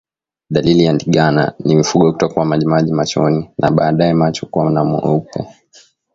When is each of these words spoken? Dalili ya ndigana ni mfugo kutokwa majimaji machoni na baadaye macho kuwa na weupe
Dalili 0.49 0.83
ya 0.83 0.93
ndigana 0.93 1.53
ni 1.65 1.75
mfugo 1.75 2.11
kutokwa 2.11 2.45
majimaji 2.45 2.91
machoni 2.91 3.49
na 3.57 3.71
baadaye 3.71 4.13
macho 4.13 4.45
kuwa 4.45 4.71
na 4.71 4.81
weupe 4.81 5.47